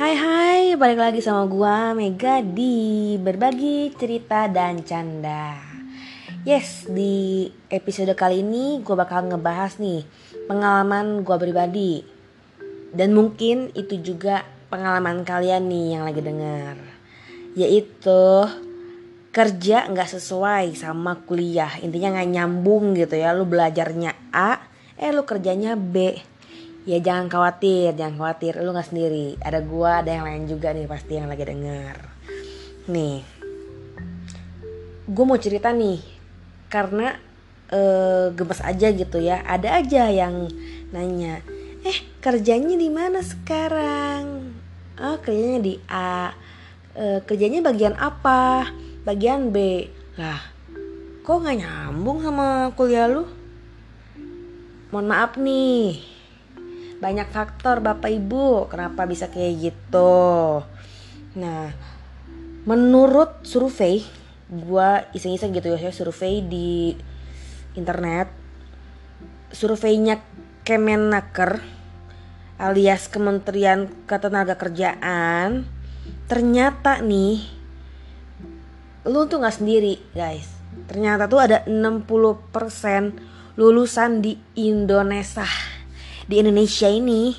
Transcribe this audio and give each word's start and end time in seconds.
Hai 0.00 0.16
hai, 0.16 0.62
balik 0.80 0.96
lagi 0.96 1.20
sama 1.20 1.44
gua 1.44 1.92
Mega 1.92 2.40
di 2.40 3.20
berbagi 3.20 3.92
cerita 4.00 4.48
dan 4.48 4.80
canda. 4.80 5.60
Yes, 6.40 6.88
di 6.88 7.44
episode 7.68 8.16
kali 8.16 8.40
ini 8.40 8.80
gua 8.80 9.04
bakal 9.04 9.28
ngebahas 9.28 9.76
nih 9.76 10.00
pengalaman 10.48 11.20
gua 11.20 11.36
pribadi. 11.36 12.00
Dan 12.96 13.12
mungkin 13.12 13.76
itu 13.76 14.00
juga 14.00 14.40
pengalaman 14.72 15.20
kalian 15.20 15.68
nih 15.68 15.86
yang 15.92 16.08
lagi 16.08 16.24
denger. 16.24 16.76
Yaitu 17.60 18.48
kerja 19.36 19.84
nggak 19.84 20.16
sesuai 20.16 20.80
sama 20.80 21.28
kuliah 21.28 21.76
intinya 21.84 22.16
nggak 22.16 22.30
nyambung 22.40 22.96
gitu 22.96 23.20
ya 23.20 23.36
lu 23.36 23.44
belajarnya 23.44 24.32
A 24.32 24.64
eh 24.96 25.12
lu 25.12 25.28
kerjanya 25.28 25.76
B 25.76 26.16
ya 26.88 26.98
jangan 27.00 27.28
khawatir 27.28 27.92
jangan 27.96 28.16
khawatir. 28.16 28.60
Lu 28.60 28.72
nggak 28.72 28.88
sendiri. 28.88 29.36
Ada 29.40 29.60
gua 29.64 30.00
ada 30.00 30.10
yang 30.12 30.24
lain 30.26 30.44
juga 30.48 30.72
nih 30.72 30.88
pasti 30.88 31.16
yang 31.16 31.28
lagi 31.28 31.44
denger. 31.44 31.96
Nih. 32.88 33.20
Gue 35.10 35.24
mau 35.26 35.38
cerita 35.40 35.74
nih. 35.74 35.98
Karena 36.70 37.18
uh, 37.74 38.30
gemes 38.30 38.60
aja 38.62 38.88
gitu 38.94 39.18
ya. 39.18 39.42
Ada 39.42 39.82
aja 39.82 40.08
yang 40.08 40.48
nanya 40.90 41.38
eh 41.80 41.98
kerjanya 42.20 42.76
di 42.76 42.90
mana 42.92 43.24
sekarang? 43.24 44.52
Oh 45.00 45.16
kerjanya 45.20 45.60
di 45.60 45.74
A. 45.88 46.32
Uh, 46.94 47.18
kerjanya 47.24 47.62
bagian 47.62 47.96
apa? 47.96 48.70
Bagian 49.06 49.50
B. 49.50 49.88
Lah 50.18 50.40
kok 51.20 51.46
nggak 51.46 51.62
nyambung 51.62 52.26
sama 52.26 52.74
kuliah 52.74 53.06
lu? 53.06 53.22
Mohon 54.90 55.06
maaf 55.06 55.38
nih 55.38 56.09
banyak 57.00 57.28
faktor 57.32 57.80
bapak 57.80 58.12
ibu. 58.12 58.68
Kenapa 58.68 59.08
bisa 59.08 59.32
kayak 59.32 59.72
gitu? 59.72 60.62
Nah 61.40 61.72
menurut 62.68 63.40
survei 63.48 64.04
gua 64.52 65.08
iseng-iseng 65.16 65.56
gitu 65.56 65.72
ya 65.72 65.90
survei 65.96 66.44
di 66.44 66.92
internet 67.72 68.28
surveinya 69.48 70.20
Kemenaker 70.60 71.64
alias 72.60 73.08
Kementerian 73.08 73.88
Ketenagakerjaan 74.04 75.64
ternyata 76.28 77.00
nih 77.00 77.40
lu 79.08 79.24
tuh 79.26 79.40
nggak 79.40 79.56
sendiri 79.56 79.96
guys. 80.12 80.46
Ternyata 80.86 81.26
tuh 81.26 81.40
ada 81.40 81.64
60% 81.66 83.56
lulusan 83.58 84.22
di 84.22 84.38
Indonesia 84.54 85.48
di 86.30 86.38
Indonesia 86.38 86.86
ini 86.86 87.34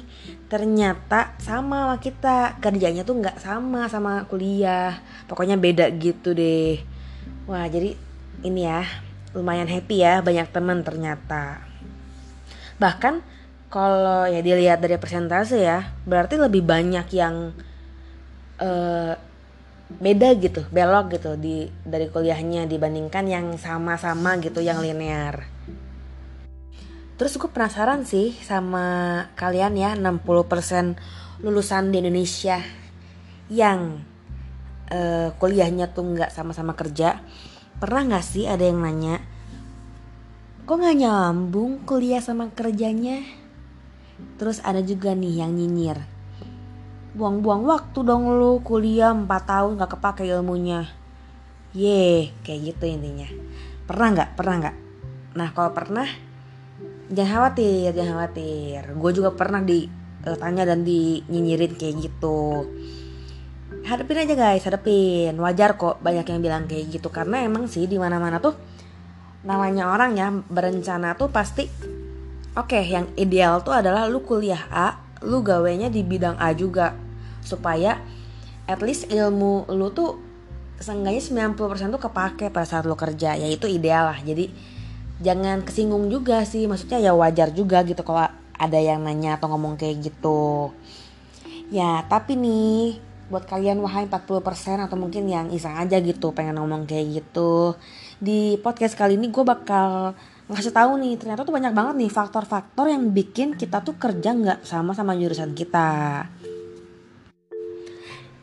ternyata 0.51 1.39
sama 1.39 1.87
sama 1.87 1.95
kita. 2.03 2.59
Kerjanya 2.59 3.07
tuh 3.07 3.23
nggak 3.23 3.39
sama 3.39 3.87
sama 3.87 4.27
kuliah. 4.27 4.99
Pokoknya 5.31 5.55
beda 5.55 5.87
gitu 5.95 6.35
deh. 6.35 6.83
Wah 7.47 7.63
jadi 7.71 7.95
ini 8.43 8.67
ya 8.67 8.83
lumayan 9.31 9.71
happy 9.71 10.03
ya 10.03 10.19
banyak 10.19 10.51
teman 10.51 10.83
ternyata. 10.83 11.63
Bahkan 12.75 13.23
kalau 13.71 14.27
ya 14.27 14.43
dilihat 14.43 14.83
dari 14.83 14.99
persentase 14.99 15.55
ya 15.55 15.95
berarti 16.03 16.35
lebih 16.35 16.59
banyak 16.59 17.07
yang 17.15 17.55
uh, 18.59 19.15
beda 19.91 20.35
gitu 20.39 20.67
belok 20.71 21.15
gitu 21.15 21.39
di 21.39 21.71
dari 21.87 22.11
kuliahnya 22.11 22.67
dibandingkan 22.67 23.27
yang 23.27 23.47
sama-sama 23.55 24.35
gitu 24.43 24.59
yang 24.59 24.83
linear 24.83 25.47
terus 27.21 27.37
gue 27.37 27.45
penasaran 27.53 28.01
sih 28.01 28.33
sama 28.41 29.29
kalian 29.37 29.77
ya 29.77 29.93
60% 29.93 31.45
lulusan 31.45 31.93
di 31.93 32.01
Indonesia 32.01 32.57
yang 33.45 34.01
uh, 34.89 35.29
kuliahnya 35.37 35.93
tuh 35.93 36.17
nggak 36.17 36.33
sama-sama 36.33 36.73
kerja. 36.73 37.21
Pernah 37.77 38.09
nggak 38.09 38.25
sih 38.25 38.49
ada 38.49 38.65
yang 38.65 38.81
nanya 38.81 39.21
kok 40.65 40.81
nggak 40.81 40.97
nyambung 40.97 41.85
kuliah 41.85 42.25
sama 42.25 42.49
kerjanya? 42.49 43.21
Terus 44.41 44.57
ada 44.65 44.81
juga 44.81 45.13
nih 45.13 45.45
yang 45.45 45.53
nyinyir 45.53 46.01
buang-buang 47.13 47.69
waktu 47.69 48.01
dong 48.01 48.33
lu 48.33 48.65
kuliah 48.65 49.13
4 49.13 49.29
tahun 49.29 49.77
gak 49.77 49.93
kepake 49.93 50.25
ilmunya. 50.25 50.89
Ye 51.77 52.33
kayak 52.41 52.73
gitu 52.73 52.89
intinya. 52.89 53.29
Pernah 53.85 54.07
nggak? 54.09 54.29
Pernah 54.33 54.55
nggak? 54.57 54.75
Nah 55.37 55.47
kalau 55.53 55.69
pernah 55.69 56.30
jangan 57.11 57.31
khawatir 57.31 57.91
jangan 57.91 58.11
khawatir. 58.17 58.81
Gue 58.95 59.11
juga 59.11 59.29
pernah 59.35 59.61
ditanya 59.61 60.63
dan 60.63 60.87
dinyinyirin 60.87 61.75
kayak 61.75 61.95
gitu. 62.07 62.65
Hadapin 63.81 64.23
aja 64.23 64.33
guys 64.35 64.63
hadapin 64.63 65.35
wajar 65.39 65.75
kok 65.75 65.99
banyak 65.99 66.25
yang 66.25 66.39
bilang 66.41 66.63
kayak 66.65 66.87
gitu. 66.87 67.11
Karena 67.11 67.43
emang 67.43 67.67
sih 67.67 67.85
di 67.85 67.99
mana 67.99 68.17
mana 68.17 68.39
tuh 68.39 68.55
namanya 69.43 69.91
orang 69.91 70.11
ya 70.15 70.29
berencana 70.29 71.17
tuh 71.17 71.33
pasti 71.33 71.65
oke 72.53 72.77
okay, 72.77 72.85
yang 72.93 73.09
ideal 73.17 73.65
tuh 73.65 73.73
adalah 73.73 74.05
lu 74.05 74.21
kuliah 74.21 74.69
A 74.69 75.01
lu 75.25 75.41
gawenya 75.43 75.91
di 75.91 76.01
bidang 76.01 76.39
A 76.39 76.55
juga. 76.55 76.95
Supaya 77.43 77.99
at 78.69 78.79
least 78.79 79.11
ilmu 79.11 79.67
lu 79.67 79.91
tuh 79.91 80.15
seenggaknya 80.81 81.53
90% 81.53 81.93
tuh 81.93 82.01
kepake 82.01 82.45
pada 82.49 82.65
saat 82.65 82.87
lu 82.87 82.95
kerja. 82.95 83.35
Ya 83.35 83.47
itu 83.51 83.67
ideal 83.67 84.09
lah. 84.09 84.19
Jadi 84.21 84.79
jangan 85.21 85.61
kesinggung 85.61 86.09
juga 86.09 86.43
sih 86.43 86.65
maksudnya 86.65 86.99
ya 86.99 87.13
wajar 87.13 87.53
juga 87.53 87.85
gitu 87.85 88.01
kalau 88.01 88.27
ada 88.57 88.79
yang 88.81 89.01
nanya 89.05 89.37
atau 89.37 89.49
ngomong 89.53 89.77
kayak 89.77 90.11
gitu 90.11 90.73
ya 91.73 92.03
tapi 92.09 92.37
nih 92.37 92.99
buat 93.31 93.47
kalian 93.47 93.79
wahai 93.79 94.11
40% 94.11 94.43
atau 94.85 94.97
mungkin 94.99 95.23
yang 95.29 95.47
iseng 95.55 95.77
aja 95.79 96.03
gitu 96.03 96.35
pengen 96.35 96.59
ngomong 96.59 96.83
kayak 96.83 97.23
gitu 97.23 97.79
di 98.19 98.59
podcast 98.59 98.99
kali 98.99 99.15
ini 99.15 99.31
gue 99.31 99.45
bakal 99.47 100.11
ngasih 100.51 100.75
tahu 100.75 100.99
nih 100.99 101.15
ternyata 101.15 101.47
tuh 101.47 101.55
banyak 101.55 101.71
banget 101.71 101.95
nih 101.95 102.11
faktor-faktor 102.11 102.91
yang 102.91 103.15
bikin 103.15 103.55
kita 103.55 103.79
tuh 103.79 103.95
kerja 103.95 104.35
nggak 104.35 104.59
sama 104.67 104.91
sama 104.91 105.15
jurusan 105.15 105.55
kita. 105.55 106.27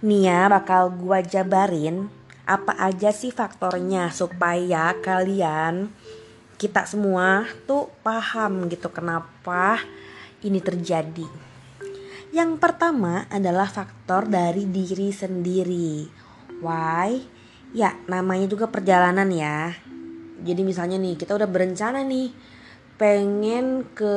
Nih 0.08 0.24
ya 0.24 0.48
bakal 0.48 0.88
gua 0.96 1.20
jabarin 1.20 2.08
apa 2.48 2.72
aja 2.80 3.12
sih 3.12 3.28
faktornya 3.28 4.08
supaya 4.08 4.96
kalian 5.04 5.92
kita 6.58 6.84
semua 6.84 7.46
tuh 7.64 7.88
paham 8.04 8.66
gitu 8.68 8.90
kenapa 8.90 9.78
ini 10.42 10.58
terjadi. 10.58 11.26
Yang 12.34 12.60
pertama 12.60 13.24
adalah 13.32 13.70
faktor 13.70 14.28
dari 14.28 14.68
diri 14.68 15.08
sendiri. 15.14 16.04
Why? 16.60 17.22
Ya, 17.72 17.96
namanya 18.10 18.44
juga 18.50 18.68
perjalanan 18.68 19.30
ya 19.32 19.88
jadi 20.42 20.62
misalnya 20.62 20.96
nih 21.02 21.18
kita 21.18 21.34
udah 21.34 21.48
berencana 21.50 22.06
nih 22.06 22.30
pengen 22.98 23.86
ke 23.94 24.14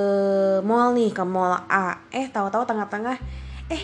mall 0.66 0.94
nih 0.94 1.14
ke 1.14 1.24
mall 1.26 1.54
A 1.70 2.02
eh 2.10 2.30
tahu-tahu 2.30 2.66
tengah-tengah 2.66 3.18
eh 3.70 3.84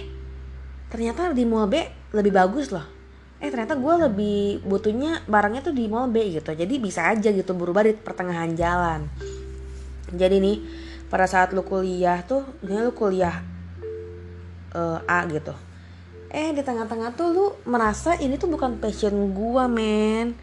ternyata 0.90 1.34
di 1.34 1.46
mall 1.46 1.70
B 1.70 1.82
lebih 2.14 2.34
bagus 2.34 2.74
loh 2.74 2.97
eh 3.38 3.50
ternyata 3.54 3.78
gue 3.78 3.94
lebih 4.10 4.66
butuhnya 4.66 5.22
barangnya 5.30 5.62
tuh 5.70 5.74
di 5.74 5.86
mall 5.86 6.10
B 6.10 6.34
gitu. 6.34 6.58
Jadi 6.58 6.82
bisa 6.82 7.06
aja 7.06 7.30
gitu 7.30 7.54
berubah 7.54 7.86
di 7.86 7.94
pertengahan 7.94 8.58
jalan. 8.58 9.06
Jadi 10.10 10.36
nih 10.42 10.58
pada 11.08 11.30
saat 11.30 11.54
lu 11.54 11.62
kuliah 11.62 12.26
tuh 12.26 12.44
misalnya 12.66 12.90
lu 12.90 12.94
kuliah 12.98 13.36
uh, 14.74 15.00
A 15.06 15.30
gitu. 15.30 15.54
Eh 16.34 16.52
di 16.52 16.66
tengah-tengah 16.66 17.14
tuh 17.14 17.28
lu 17.30 17.46
merasa 17.70 18.18
ini 18.18 18.42
tuh 18.42 18.50
bukan 18.50 18.82
passion 18.82 19.14
gue 19.14 19.64
men. 19.70 20.34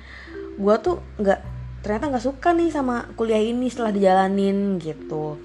Gue 0.55 0.77
tuh 0.79 1.03
nggak 1.19 1.41
ternyata 1.83 2.15
nggak 2.15 2.25
suka 2.25 2.55
nih 2.55 2.71
sama 2.71 3.11
kuliah 3.19 3.43
ini 3.43 3.67
setelah 3.67 3.91
dijalanin 3.91 4.79
gitu. 4.79 5.43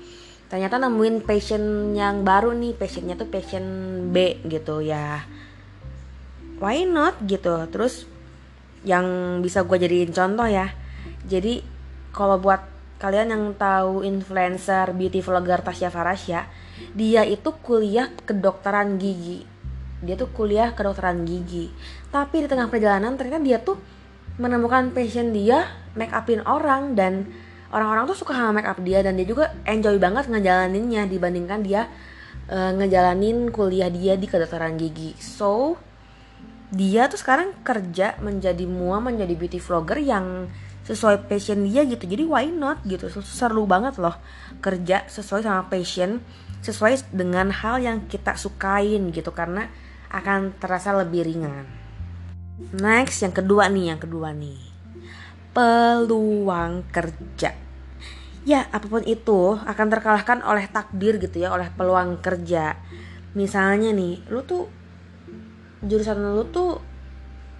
Ternyata 0.54 0.78
nemuin 0.78 1.26
passion 1.26 1.94
yang 1.98 2.22
baru 2.22 2.54
nih 2.54 2.78
passionnya 2.78 3.18
tuh 3.18 3.30
passion 3.30 3.66
B 4.14 4.38
gitu 4.46 4.86
ya 4.86 5.39
why 6.60 6.84
not 6.86 7.18
gitu. 7.26 7.66
Terus 7.72 8.06
yang 8.88 9.40
bisa 9.44 9.64
gue 9.64 9.78
jadiin 9.80 10.12
contoh 10.12 10.48
ya. 10.48 10.72
Jadi 11.28 11.64
kalau 12.16 12.40
buat 12.40 12.64
kalian 13.00 13.32
yang 13.32 13.44
tahu 13.56 14.04
influencer 14.04 14.92
beauty 14.92 15.24
vlogger 15.24 15.64
Tasya 15.64 15.88
Farasya 15.88 16.52
dia 16.92 17.24
itu 17.24 17.52
kuliah 17.64 18.12
kedokteran 18.28 19.00
gigi. 19.00 19.44
Dia 20.00 20.16
tuh 20.16 20.32
kuliah 20.32 20.72
kedokteran 20.76 21.24
gigi. 21.28 21.72
Tapi 22.12 22.46
di 22.46 22.48
tengah 22.48 22.68
perjalanan 22.72 23.16
ternyata 23.16 23.44
dia 23.44 23.60
tuh 23.60 23.80
menemukan 24.40 24.96
passion 24.96 25.36
dia 25.36 25.68
make 26.00 26.16
upin 26.16 26.40
orang 26.48 26.96
dan 26.96 27.28
orang-orang 27.76 28.08
tuh 28.08 28.16
suka 28.16 28.32
sama 28.32 28.56
make 28.56 28.70
up 28.72 28.80
dia 28.80 29.04
dan 29.04 29.20
dia 29.20 29.28
juga 29.28 29.52
enjoy 29.68 30.00
banget 30.00 30.32
ngejalaninnya 30.32 31.12
dibandingkan 31.12 31.60
dia 31.60 31.92
uh, 32.48 32.72
ngejalanin 32.80 33.52
kuliah 33.52 33.92
dia 33.92 34.16
di 34.16 34.28
kedokteran 34.28 34.80
gigi. 34.80 35.20
So 35.20 35.76
dia 36.70 37.10
tuh 37.10 37.18
sekarang 37.18 37.54
kerja 37.66 38.18
menjadi 38.22 38.66
mua 38.70 39.02
menjadi 39.02 39.34
beauty 39.34 39.58
vlogger 39.58 39.98
yang 40.02 40.50
sesuai 40.86 41.30
passion 41.30 41.70
dia 41.70 41.86
gitu 41.86 42.06
jadi 42.06 42.26
why 42.26 42.50
not 42.50 42.82
gitu 42.86 43.10
seru 43.22 43.70
banget 43.70 44.02
loh 44.02 44.18
kerja 44.62 45.06
sesuai 45.06 45.46
sama 45.46 45.70
passion 45.70 46.22
sesuai 46.60 47.14
dengan 47.16 47.54
hal 47.54 47.80
yang 47.80 47.98
kita 48.06 48.36
sukain 48.36 49.14
gitu 49.16 49.32
karena 49.32 49.72
akan 50.10 50.58
terasa 50.58 50.92
lebih 50.92 51.24
ringan. 51.24 51.66
Next, 52.76 53.24
yang 53.24 53.32
kedua 53.32 53.72
nih, 53.72 53.96
yang 53.96 54.02
kedua 54.02 54.36
nih. 54.36 54.60
Peluang 55.56 56.84
kerja. 56.92 57.56
Ya, 58.44 58.66
apa 58.74 58.88
pun 58.90 59.06
itu 59.06 59.56
akan 59.56 59.88
terkalahkan 59.88 60.44
oleh 60.44 60.68
takdir 60.68 61.22
gitu 61.22 61.40
ya, 61.40 61.54
oleh 61.54 61.72
peluang 61.72 62.20
kerja. 62.20 62.76
Misalnya 63.38 63.94
nih, 63.94 64.26
lu 64.28 64.44
tuh 64.44 64.68
jurusan 65.84 66.20
lu 66.20 66.44
tuh 66.52 66.80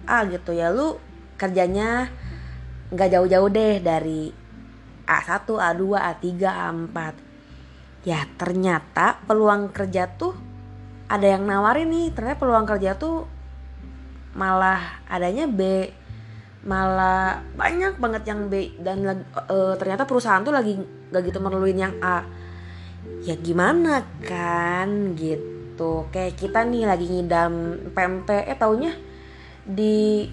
A 0.08 0.24
gitu 0.28 0.52
ya, 0.56 0.72
lu 0.72 0.96
kerjanya 1.36 2.08
nggak 2.90 3.10
jauh-jauh 3.14 3.48
deh 3.52 3.78
dari 3.80 4.32
A1, 5.06 5.46
A2, 5.46 5.82
A3, 5.94 6.26
A4. 6.42 6.98
Ya, 8.08 8.24
ternyata 8.40 9.20
peluang 9.28 9.70
kerja 9.70 10.08
tuh 10.08 10.32
ada 11.10 11.26
yang 11.26 11.44
nawarin 11.44 11.90
nih, 11.90 12.08
ternyata 12.16 12.38
peluang 12.40 12.66
kerja 12.66 12.96
tuh 12.96 13.28
malah 14.30 15.02
adanya 15.10 15.50
B 15.50 15.90
malah 16.60 17.40
banyak 17.56 17.96
banget 17.96 18.22
yang 18.28 18.52
B. 18.52 18.76
Dan 18.76 19.04
uh, 19.08 19.74
ternyata 19.80 20.04
perusahaan 20.04 20.44
tuh 20.44 20.52
lagi 20.52 20.76
gak 21.08 21.24
gitu 21.24 21.40
merluin 21.40 21.76
yang 21.76 21.96
A. 22.04 22.24
Ya 23.24 23.36
gimana 23.36 24.04
kan 24.24 25.16
gitu 25.16 25.59
kayak 26.14 26.36
kita 26.36 26.66
nih 26.66 26.84
lagi 26.84 27.06
ngidam 27.08 27.52
pempek 27.96 28.46
eh 28.48 28.58
taunya 28.58 28.92
di 29.64 30.26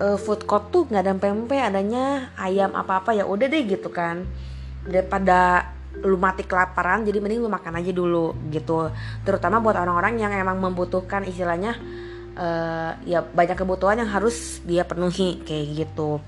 uh, 0.00 0.18
food 0.18 0.48
court 0.48 0.72
tuh 0.72 0.88
nggak 0.88 1.02
ada 1.04 1.14
pempek 1.16 1.60
adanya 1.60 2.32
ayam 2.40 2.72
apa 2.72 3.04
apa 3.04 3.10
ya 3.12 3.24
udah 3.28 3.46
deh 3.46 3.62
gitu 3.66 3.88
kan. 3.92 4.24
Daripada 4.86 5.68
lu 6.00 6.16
mati 6.16 6.46
kelaparan 6.46 7.02
jadi 7.02 7.18
mending 7.18 7.42
lu 7.42 7.50
makan 7.50 7.82
aja 7.82 7.90
dulu 7.90 8.32
gitu. 8.54 8.88
Terutama 9.26 9.58
buat 9.58 9.76
orang-orang 9.76 10.22
yang 10.22 10.32
emang 10.32 10.56
membutuhkan 10.62 11.26
istilahnya 11.26 11.76
uh, 12.38 12.94
ya 13.04 13.20
banyak 13.26 13.58
kebutuhan 13.58 13.98
yang 14.00 14.10
harus 14.10 14.62
dia 14.64 14.86
penuhi 14.86 15.42
kayak 15.44 15.66
gitu. 15.86 16.22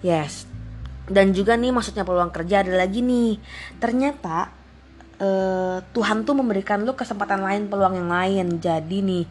Yes. 0.00 0.46
Dan 1.10 1.34
juga 1.34 1.58
nih 1.58 1.74
maksudnya 1.74 2.06
peluang 2.06 2.30
kerja 2.30 2.62
ada 2.62 2.72
lagi 2.78 3.02
nih. 3.02 3.36
Ternyata 3.82 4.61
uh, 5.22 5.78
Tuhan 5.94 6.26
tuh 6.26 6.34
memberikan 6.34 6.82
lu 6.82 6.98
kesempatan 6.98 7.40
lain 7.40 7.70
peluang 7.70 7.94
yang 7.94 8.10
lain. 8.10 8.46
Jadi 8.58 8.98
nih 9.00 9.24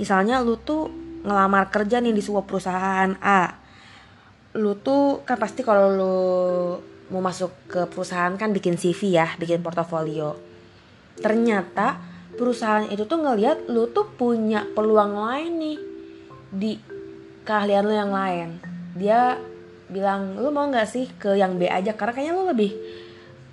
misalnya 0.00 0.40
lu 0.40 0.56
tuh 0.56 0.88
ngelamar 1.22 1.68
kerja 1.68 2.00
nih 2.00 2.16
di 2.16 2.22
sebuah 2.24 2.44
perusahaan 2.48 3.12
A 3.20 3.66
lu 4.56 4.72
tuh 4.80 5.20
kan 5.28 5.36
pasti 5.36 5.60
kalau 5.60 5.92
lu 5.92 6.16
mau 7.12 7.20
masuk 7.20 7.68
ke 7.68 7.80
perusahaan 7.92 8.32
kan 8.40 8.50
bikin 8.50 8.80
CV 8.80 9.20
ya 9.20 9.28
bikin 9.36 9.60
portofolio. 9.60 10.32
Ternyata 11.20 12.00
perusahaan 12.34 12.88
itu 12.88 13.04
tuh 13.04 13.20
ngelihat 13.20 13.68
lu 13.68 13.92
tuh 13.92 14.08
punya 14.16 14.64
peluang 14.72 15.12
lain 15.12 15.52
nih 15.60 15.78
di 16.50 16.72
keahlian 17.44 17.84
lu 17.84 17.94
yang 17.94 18.12
lain. 18.12 18.48
Dia 18.96 19.36
bilang 19.92 20.40
lu 20.40 20.48
mau 20.50 20.66
nggak 20.66 20.88
sih 20.88 21.06
ke 21.20 21.36
yang 21.36 21.60
B 21.60 21.68
aja? 21.68 21.92
Karena 21.92 22.16
kayaknya 22.16 22.34
lu 22.34 22.44
lebih 22.48 22.72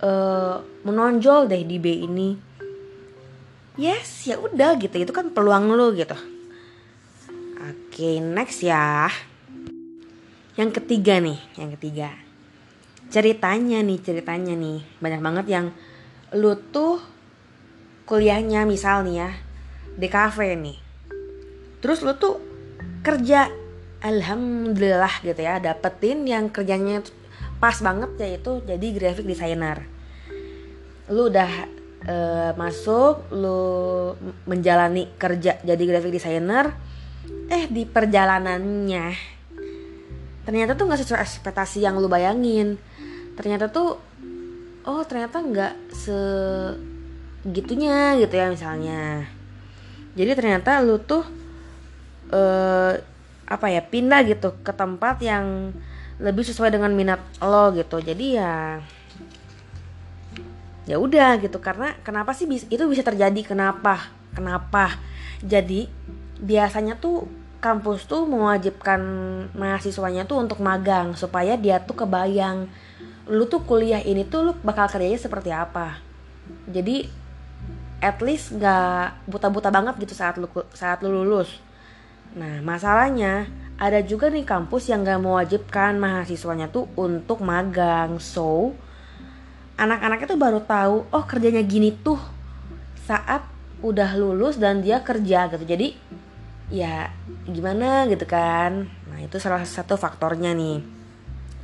uh, 0.04 0.60
menonjol 0.84 1.48
deh 1.48 1.64
di 1.64 1.80
B 1.80 2.04
ini. 2.04 2.30
Yes 3.80 4.28
ya 4.30 4.38
udah 4.38 4.78
gitu. 4.78 4.94
Itu 5.00 5.16
kan 5.16 5.32
peluang 5.32 5.72
lu 5.74 5.96
gitu. 5.96 6.14
Oke 7.64 7.96
okay, 7.96 8.16
next 8.20 8.62
ya. 8.62 9.08
Yang 10.60 10.84
ketiga 10.84 11.18
nih 11.24 11.40
yang 11.58 11.72
ketiga. 11.80 12.12
Ceritanya 13.10 13.80
nih 13.82 14.00
ceritanya 14.04 14.54
nih. 14.54 14.84
Banyak 15.00 15.22
banget 15.24 15.46
yang 15.50 15.66
lu 16.36 16.54
tuh 16.70 17.00
kuliahnya 18.04 18.68
misal 18.68 19.08
nih 19.08 19.16
ya 19.26 19.30
di 19.96 20.08
kafe 20.12 20.54
nih. 20.60 20.78
Terus 21.82 22.04
lu 22.06 22.14
tuh 22.20 22.38
kerja 23.02 23.50
alhamdulillah 24.04 25.24
gitu 25.24 25.40
ya 25.40 25.64
dapetin 25.64 26.28
yang 26.28 26.52
kerjanya 26.52 27.04
pas 27.64 27.80
banget 27.80 28.12
yaitu 28.20 28.60
jadi 28.68 28.88
graphic 28.92 29.24
designer 29.24 29.93
lu 31.12 31.28
udah 31.28 31.52
e, 32.04 32.16
masuk 32.56 33.28
lu 33.34 33.62
menjalani 34.48 35.12
kerja 35.20 35.60
jadi 35.64 35.84
graphic 35.84 36.16
designer. 36.16 36.76
Eh 37.48 37.68
di 37.68 37.84
perjalanannya 37.88 39.34
ternyata 40.44 40.76
tuh 40.76 40.86
nggak 40.92 41.02
sesuai 41.04 41.24
ekspektasi 41.24 41.84
yang 41.84 42.00
lu 42.00 42.12
bayangin. 42.12 42.76
Ternyata 43.40 43.72
tuh 43.72 44.00
oh 44.84 45.04
ternyata 45.08 45.40
nggak 45.40 45.74
se 45.96 46.18
gitunya 47.48 48.20
gitu 48.20 48.34
ya 48.36 48.48
misalnya. 48.52 49.28
Jadi 50.14 50.32
ternyata 50.38 50.84
lu 50.84 51.00
tuh 51.02 51.24
uh, 52.32 52.94
apa 53.44 53.68
ya 53.68 53.82
pindah 53.84 54.24
gitu 54.24 54.56
ke 54.64 54.72
tempat 54.72 55.20
yang 55.20 55.76
lebih 56.22 56.46
sesuai 56.46 56.72
dengan 56.72 56.94
minat 56.94 57.20
lo 57.44 57.74
gitu. 57.76 58.00
Jadi 58.00 58.40
ya 58.40 58.80
ya 60.84 61.00
udah 61.00 61.40
gitu 61.40 61.60
karena 61.64 61.96
kenapa 62.04 62.36
sih 62.36 62.48
itu 62.48 62.84
bisa 62.90 63.04
terjadi 63.06 63.56
kenapa 63.56 64.12
kenapa 64.36 65.00
jadi 65.40 65.88
biasanya 66.44 67.00
tuh 67.00 67.28
kampus 67.64 68.04
tuh 68.04 68.28
mewajibkan 68.28 69.00
mahasiswanya 69.56 70.28
tuh 70.28 70.44
untuk 70.44 70.60
magang 70.60 71.16
supaya 71.16 71.56
dia 71.56 71.80
tuh 71.80 71.96
kebayang 72.04 72.68
lu 73.32 73.48
tuh 73.48 73.64
kuliah 73.64 74.04
ini 74.04 74.28
tuh 74.28 74.40
lu 74.44 74.52
bakal 74.60 74.92
kerjanya 74.92 75.16
seperti 75.16 75.56
apa 75.56 76.04
jadi 76.68 77.08
at 78.04 78.20
least 78.20 78.52
nggak 78.60 79.32
buta-buta 79.32 79.72
banget 79.72 79.96
gitu 80.04 80.12
saat 80.12 80.36
lu 80.36 80.52
saat 80.76 81.00
lu 81.00 81.24
lulus. 81.24 81.64
Nah 82.36 82.60
masalahnya 82.60 83.48
ada 83.80 84.04
juga 84.04 84.28
nih 84.28 84.44
kampus 84.44 84.92
yang 84.92 85.08
nggak 85.08 85.24
mewajibkan 85.24 85.96
mahasiswanya 85.96 86.68
tuh 86.68 86.92
untuk 87.00 87.40
magang. 87.40 88.20
So 88.20 88.76
anak-anak 89.78 90.26
itu 90.26 90.36
baru 90.38 90.62
tahu 90.64 91.08
oh 91.10 91.24
kerjanya 91.26 91.62
gini 91.66 91.92
tuh 91.92 92.20
saat 93.04 93.44
udah 93.84 94.16
lulus 94.16 94.58
dan 94.62 94.80
dia 94.80 95.04
kerja 95.04 95.52
gitu. 95.52 95.66
Jadi 95.66 95.98
ya 96.72 97.12
gimana 97.46 98.08
gitu 98.08 98.24
kan. 98.24 98.88
Nah 99.12 99.20
itu 99.20 99.38
salah 99.38 99.66
satu 99.66 100.00
faktornya 100.00 100.56
nih. 100.56 100.80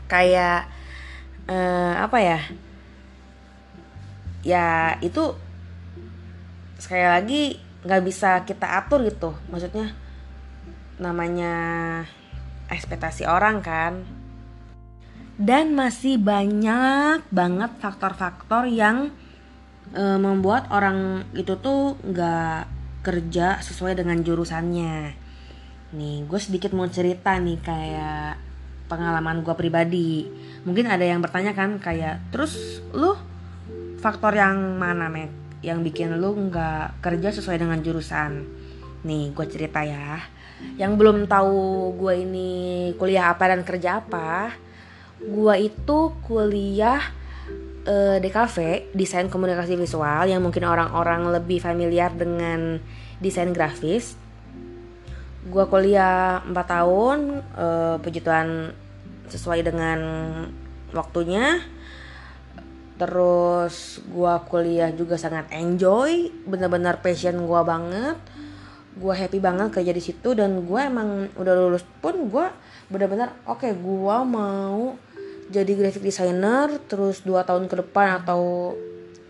Kayak 0.09 0.67
uh, 1.47 2.03
apa 2.03 2.17
ya? 2.19 2.39
Ya 4.43 4.95
itu 5.03 5.35
sekali 6.79 7.03
lagi 7.03 7.41
nggak 7.79 8.03
bisa 8.03 8.43
kita 8.43 8.75
atur 8.79 9.03
gitu 9.07 9.31
maksudnya 9.47 9.95
namanya 10.99 11.55
ekspektasi 12.67 13.23
orang 13.23 13.63
kan 13.63 14.03
dan 15.39 15.71
masih 15.71 16.19
banyak 16.19 17.23
banget 17.31 17.71
faktor-faktor 17.79 18.67
yang 18.67 19.07
e, 19.95 20.03
membuat 20.19 20.67
orang 20.67 21.23
itu 21.31 21.55
tuh 21.55 21.95
nggak 22.03 22.67
kerja 23.07 23.63
sesuai 23.63 23.95
dengan 23.95 24.19
jurusannya. 24.19 25.15
Nih 25.95 26.27
gue 26.27 26.39
sedikit 26.43 26.75
mau 26.75 26.91
cerita 26.91 27.39
nih 27.39 27.55
kayak 27.63 28.35
pengalaman 28.91 29.39
gue 29.39 29.55
pribadi. 29.55 30.27
Mungkin 30.67 30.91
ada 30.91 31.07
yang 31.07 31.23
bertanya 31.23 31.55
kan 31.55 31.79
kayak 31.79 32.19
terus 32.35 32.83
lu 32.91 33.15
faktor 34.03 34.35
yang 34.35 34.75
mana 34.75 35.07
met 35.07 35.31
yang 35.63 35.79
bikin 35.87 36.19
lu 36.19 36.35
nggak 36.51 36.99
kerja 36.99 37.31
sesuai 37.31 37.63
dengan 37.63 37.79
jurusan? 37.79 38.43
Nih 39.07 39.31
gue 39.31 39.45
cerita 39.47 39.87
ya. 39.87 40.19
Yang 40.75 40.99
belum 40.99 41.17
tahu 41.31 41.95
gue 41.95 42.27
ini 42.27 42.51
kuliah 42.99 43.31
apa 43.31 43.55
dan 43.55 43.63
kerja 43.63 44.03
apa 44.03 44.67
gue 45.19 45.55
itu 45.59 45.99
kuliah 46.23 47.03
uh, 47.83 48.17
di 48.19 48.29
cafe 48.31 48.87
desain 48.95 49.27
komunikasi 49.27 49.75
visual 49.75 50.27
yang 50.27 50.39
mungkin 50.39 50.63
orang-orang 50.63 51.27
lebih 51.35 51.59
familiar 51.59 52.11
dengan 52.15 52.79
desain 53.19 53.51
grafis. 53.51 54.15
Gue 55.49 55.65
kuliah 55.67 56.43
4 56.43 56.55
tahun 56.55 57.17
uh, 57.55 57.95
puji 57.99 58.23
Tuhan 58.23 58.75
sesuai 59.29 59.61
dengan 59.61 59.99
waktunya. 60.91 61.61
Terus 62.99 64.03
gua 64.11 64.43
kuliah 64.43 64.91
juga 64.91 65.15
sangat 65.15 65.47
enjoy 65.55 66.43
bener-bener 66.43 66.99
passion 66.99 67.47
gua 67.47 67.63
banget. 67.63 68.19
Gua 68.99 69.15
happy 69.15 69.39
banget 69.39 69.71
kerja 69.71 69.95
di 69.95 70.03
situ 70.03 70.35
dan 70.35 70.67
gua 70.67 70.91
emang 70.91 71.31
udah 71.39 71.53
lulus 71.55 71.87
pun 72.03 72.27
gua 72.27 72.51
bener-bener 72.91 73.31
oke 73.47 73.63
okay, 73.63 73.71
gua 73.77 74.27
mau 74.27 74.99
jadi 75.49 75.71
graphic 75.73 76.05
designer 76.05 76.77
terus 76.85 77.25
dua 77.25 77.41
tahun 77.41 77.65
ke 77.65 77.81
depan 77.85 78.23
atau 78.23 78.73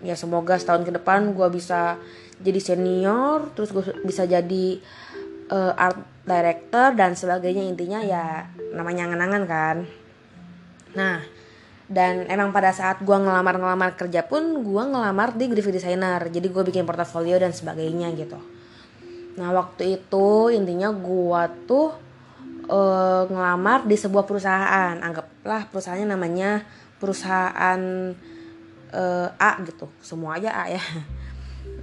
ya 0.04 0.16
semoga 0.16 0.60
setahun 0.60 0.84
ke 0.88 0.92
depan 0.96 1.32
gua 1.32 1.48
bisa 1.52 2.00
jadi 2.40 2.60
senior 2.60 3.52
terus 3.56 3.72
gua 3.72 3.84
bisa 4.04 4.28
jadi 4.28 4.80
uh, 5.50 5.74
art 5.76 6.00
director 6.24 6.94
dan 6.94 7.18
sebagainya. 7.18 7.66
Intinya 7.66 8.00
ya 8.06 8.46
namanya 8.72 9.10
angan-angan 9.10 9.44
kan. 9.50 9.78
Nah 10.94 11.26
dan 11.90 12.30
emang 12.30 12.54
pada 12.54 12.70
saat 12.70 13.02
gue 13.02 13.18
ngelamar-ngelamar 13.18 13.98
kerja 13.98 14.22
pun 14.22 14.62
gue 14.62 14.84
ngelamar 14.94 15.34
di 15.34 15.50
graphic 15.50 15.82
designer. 15.82 16.22
Jadi 16.30 16.48
gue 16.48 16.64
bikin 16.70 16.86
portofolio 16.86 17.42
dan 17.42 17.50
sebagainya 17.50 18.14
gitu. 18.14 18.38
Nah 19.42 19.50
waktu 19.58 19.98
itu 19.98 20.54
intinya 20.54 20.94
gue 20.94 21.42
tuh 21.66 22.09
uh, 22.70 23.26
ngelamar 23.28 23.90
di 23.90 23.98
sebuah 23.98 24.24
perusahaan. 24.30 24.96
Anggaplah 25.02 25.68
perusahaannya 25.74 26.08
namanya 26.08 26.64
perusahaan 27.02 27.82
uh, 28.94 29.28
A 29.36 29.52
gitu. 29.66 29.90
Semua 30.00 30.38
aja 30.38 30.54
A 30.54 30.70
ya. 30.70 30.84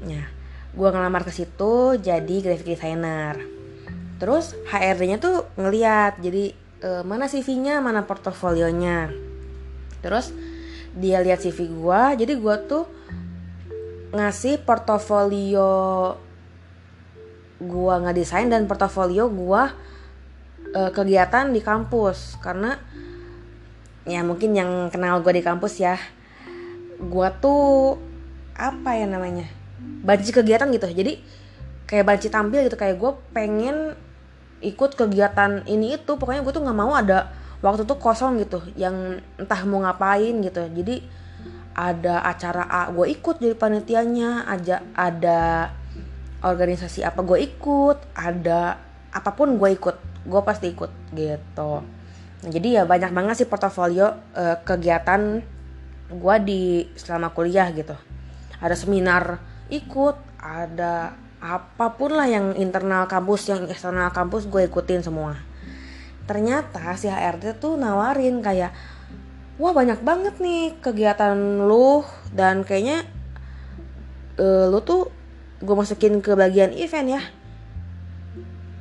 Ya 0.06 0.36
gue 0.76 0.88
ngelamar 0.92 1.24
ke 1.24 1.32
situ 1.32 1.96
jadi 1.96 2.36
graphic 2.44 2.76
designer. 2.76 3.40
Terus 4.20 4.52
HRD-nya 4.68 5.16
tuh 5.16 5.48
ngeliat 5.56 6.20
jadi 6.20 6.52
uh, 6.84 7.02
mana 7.02 7.32
CV-nya 7.32 7.80
mana 7.80 8.04
portofolionya. 8.04 9.08
Terus 10.04 10.36
dia 10.92 11.24
lihat 11.24 11.40
CV 11.40 11.72
gue 11.72 12.02
jadi 12.24 12.32
gue 12.36 12.56
tuh 12.68 12.84
ngasih 14.16 14.64
portofolio 14.64 15.72
gue 17.60 17.94
ngedesain 18.00 18.48
dan 18.48 18.64
portofolio 18.64 19.28
gue 19.28 19.62
uh, 20.76 20.90
kegiatan 20.92 21.48
di 21.48 21.64
kampus. 21.64 22.36
Karena 22.44 22.76
ya 24.04 24.20
mungkin 24.20 24.52
yang 24.52 24.92
kenal 24.92 25.24
gue 25.24 25.32
di 25.32 25.42
kampus 25.42 25.80
ya 25.80 25.96
gue 26.96 27.28
tuh 27.42 27.98
apa 28.56 28.96
ya 28.96 29.08
namanya 29.08 29.48
banci 29.80 30.36
kegiatan 30.36 30.68
gitu. 30.68 30.84
Jadi 30.92 31.16
kayak 31.88 32.04
banci 32.04 32.28
tampil 32.28 32.68
gitu 32.68 32.76
kayak 32.76 33.00
gue 33.00 33.12
pengen 33.32 33.96
ikut 34.60 34.92
kegiatan 34.92 35.64
ini 35.64 35.96
itu. 35.96 36.12
Pokoknya 36.20 36.44
gue 36.44 36.52
tuh 36.52 36.60
nggak 36.60 36.76
mau 36.76 36.92
ada 36.92 37.32
waktu 37.64 37.88
tuh 37.88 37.96
kosong 37.96 38.36
gitu 38.44 38.60
yang 38.76 39.24
entah 39.40 39.64
mau 39.64 39.80
ngapain 39.80 40.36
gitu. 40.44 40.60
Jadi 40.68 41.24
ada 41.76 42.24
acara 42.24 42.64
A 42.64 42.88
gue 42.88 43.04
ikut 43.12 43.36
jadi 43.36 43.52
panitianya 43.52 44.48
aja 44.48 44.80
ada 44.96 45.68
organisasi 46.40 47.04
apa 47.04 47.20
gue 47.20 47.36
ikut 47.44 48.16
ada 48.16 48.80
apa 49.12 49.30
pun 49.36 49.60
gue 49.60 49.76
ikut 49.76 49.96
gue 50.26 50.40
pasti 50.42 50.74
ikut 50.74 50.90
gitu. 51.14 51.70
Nah, 52.42 52.50
jadi 52.50 52.82
ya 52.82 52.82
banyak 52.84 53.14
banget 53.16 53.34
sih 53.42 53.48
portofolio 53.48 54.12
uh, 54.36 54.60
kegiatan 54.66 55.40
gue 56.06 56.36
di 56.44 56.62
selama 56.98 57.32
kuliah 57.32 57.70
gitu. 57.72 57.94
Ada 58.60 58.76
seminar 58.76 59.40
ikut 59.72 60.16
ada 60.38 61.16
apa 61.42 61.94
pun 61.94 62.16
lah 62.16 62.26
yang 62.26 62.56
internal 62.58 63.06
kampus 63.06 63.50
yang 63.50 63.66
eksternal 63.70 64.10
kampus 64.10 64.50
gue 64.50 64.66
ikutin 64.66 65.02
semua. 65.02 65.38
Ternyata 66.26 66.98
si 66.98 67.06
HRD 67.06 67.62
tuh 67.62 67.78
nawarin 67.78 68.42
kayak 68.42 68.74
wah 69.56 69.72
banyak 69.72 70.02
banget 70.02 70.36
nih 70.42 70.76
kegiatan 70.82 71.36
lu 71.64 72.02
dan 72.34 72.66
kayaknya 72.66 73.06
uh, 74.36 74.68
lu 74.68 74.82
tuh 74.82 75.08
gue 75.62 75.74
masukin 75.76 76.20
ke 76.20 76.34
bagian 76.34 76.74
event 76.74 77.08
ya. 77.20 77.22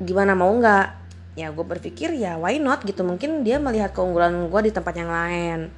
Gimana 0.04 0.36
mau 0.36 0.52
nggak 0.52 1.05
ya 1.36 1.51
gue 1.51 1.65
berpikir 1.68 2.15
ya 2.15 2.39
why 2.39 2.58
not 2.58 2.82
gitu. 2.88 3.04
Mungkin 3.04 3.44
dia 3.44 3.60
melihat 3.60 3.92
keunggulan 3.92 4.48
gue 4.48 4.62
di 4.63 4.72
tempat 4.72 4.96
yang 4.96 5.12
lain. 5.12 5.70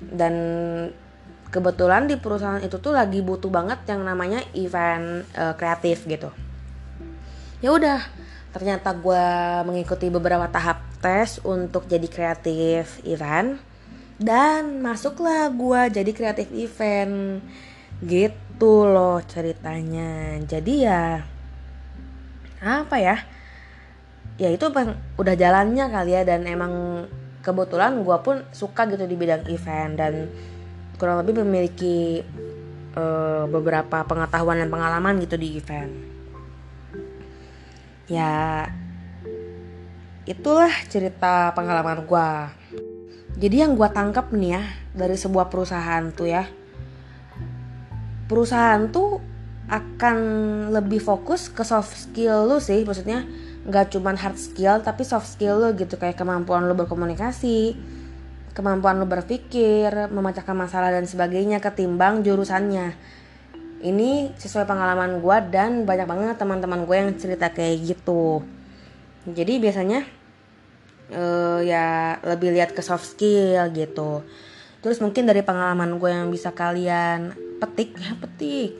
Dan 0.00 0.34
kebetulan 1.52 2.08
di 2.08 2.16
perusahaan 2.16 2.60
itu 2.60 2.76
tuh 2.80 2.96
lagi 2.96 3.20
butuh 3.20 3.48
banget 3.52 3.84
yang 3.86 4.02
namanya 4.02 4.42
event 4.56 5.24
uh, 5.36 5.54
kreatif 5.54 6.08
gitu. 6.08 6.32
Ya 7.60 7.72
udah 7.72 8.00
ternyata 8.56 8.96
gue 8.96 9.26
mengikuti 9.68 10.08
beberapa 10.08 10.48
tahap 10.48 10.80
tes 11.04 11.40
untuk 11.44 11.84
jadi 11.86 12.08
kreatif 12.08 13.00
event. 13.04 13.60
Dan 14.16 14.80
masuklah 14.80 15.52
gue 15.52 15.92
jadi 15.92 16.10
kreatif 16.16 16.48
event. 16.56 17.44
Gitu 18.00 18.72
loh 18.88 19.20
ceritanya. 19.28 20.40
Jadi 20.44 20.88
ya 20.88 21.20
apa 22.56 22.96
ya 22.96 23.35
ya 24.36 24.52
itu 24.52 24.68
bang 24.68 24.92
udah 25.16 25.34
jalannya 25.34 25.84
kali 25.88 26.12
ya 26.12 26.22
dan 26.28 26.44
emang 26.44 27.04
kebetulan 27.40 28.04
gue 28.04 28.16
pun 28.20 28.44
suka 28.52 28.84
gitu 28.90 29.04
di 29.08 29.16
bidang 29.16 29.48
event 29.48 29.92
dan 29.96 30.28
kurang 31.00 31.24
lebih 31.24 31.44
memiliki 31.44 32.24
uh, 32.96 33.48
beberapa 33.48 34.04
pengetahuan 34.04 34.60
dan 34.60 34.68
pengalaman 34.72 35.20
gitu 35.20 35.36
di 35.36 35.56
event. 35.56 35.92
Ya 38.06 38.64
itulah 40.26 40.74
cerita 40.90 41.54
pengalaman 41.54 42.02
gue 42.02 42.28
jadi 43.38 43.68
yang 43.68 43.78
gue 43.78 43.86
tangkap 43.94 44.34
nih 44.34 44.58
ya 44.58 44.62
dari 44.90 45.14
sebuah 45.14 45.46
perusahaan 45.46 46.10
tuh 46.10 46.26
ya 46.26 46.50
perusahaan 48.26 48.90
tuh 48.90 49.22
akan 49.70 50.18
lebih 50.74 50.98
fokus 50.98 51.46
ke 51.46 51.62
soft 51.62 51.94
skill 51.94 52.50
lu 52.50 52.58
sih 52.58 52.82
maksudnya 52.82 53.22
nggak 53.66 53.98
cuman 53.98 54.14
hard 54.14 54.38
skill 54.38 54.78
tapi 54.80 55.02
soft 55.02 55.26
skill 55.26 55.58
lu 55.58 55.74
gitu. 55.74 55.98
Kayak 55.98 56.16
kemampuan 56.22 56.64
lu 56.70 56.74
berkomunikasi 56.78 57.76
kemampuan 58.56 58.96
lu 58.96 59.04
berpikir 59.04 60.08
memecahkan 60.08 60.56
masalah 60.56 60.88
dan 60.88 61.04
sebagainya 61.04 61.60
ketimbang 61.60 62.24
jurusannya. 62.24 62.96
Ini 63.84 64.32
sesuai 64.40 64.64
pengalaman 64.64 65.20
gue 65.20 65.36
dan 65.52 65.84
banyak 65.84 66.08
banget 66.08 66.36
teman-teman 66.40 66.88
gue 66.88 66.96
yang 66.96 67.12
cerita 67.20 67.52
kayak 67.52 67.84
gitu. 67.84 68.40
Jadi 69.28 69.60
biasanya 69.60 70.08
uh, 71.12 71.60
ya 71.60 72.16
lebih 72.24 72.56
lihat 72.56 72.72
ke 72.72 72.80
soft 72.80 73.04
skill 73.04 73.68
gitu. 73.76 74.24
Terus 74.80 75.04
mungkin 75.04 75.28
dari 75.28 75.44
pengalaman 75.44 76.00
gue 76.00 76.08
yang 76.08 76.32
bisa 76.32 76.56
kalian 76.56 77.36
petik 77.60 77.92
ya 78.00 78.16
petik. 78.16 78.72